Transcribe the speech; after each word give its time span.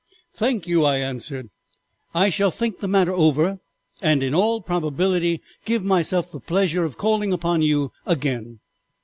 "'Thank 0.33 0.65
you,' 0.65 0.83
I 0.83 0.97
answered. 0.97 1.51
'I 2.15 2.31
shall 2.31 2.49
think 2.49 2.79
the 2.79 2.87
matter 2.87 3.11
over 3.13 3.59
and 4.01 4.23
in 4.23 4.33
all 4.33 4.59
probability 4.59 5.41
give 5.63 5.83
myself 5.83 6.31
the 6.31 6.39
pleasure 6.39 6.83
of 6.83 6.97
calling 6.97 7.31
upon 7.31 7.61
you 7.61 7.91
again.' 8.07 8.61